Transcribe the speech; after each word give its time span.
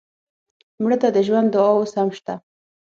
مړه 0.81 0.97
ته 1.01 1.07
د 1.15 1.17
ژوند 1.27 1.47
دعا 1.53 1.71
اوس 1.77 1.91
هم 1.99 2.09
شته 2.17 2.33